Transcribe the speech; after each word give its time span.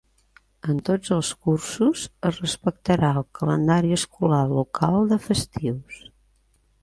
En 0.73 0.77
tots 0.87 1.11
els 1.15 1.27
cursos 1.49 2.05
es 2.29 2.39
respectarà 2.45 3.11
el 3.21 3.27
calendari 3.39 3.95
escolar 3.99 4.41
local 4.55 4.99
de 5.13 5.23
festius. 5.29 6.01